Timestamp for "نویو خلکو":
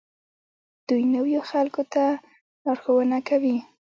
1.15-1.81